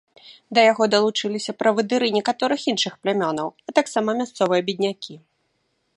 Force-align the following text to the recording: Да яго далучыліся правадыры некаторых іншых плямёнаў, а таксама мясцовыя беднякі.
Да 0.57 0.61
яго 0.71 0.87
далучыліся 0.93 1.55
правадыры 1.59 2.07
некаторых 2.17 2.65
іншых 2.73 2.93
плямёнаў, 3.03 3.47
а 3.69 3.77
таксама 3.81 4.09
мясцовыя 4.23 4.61
беднякі. 4.71 5.13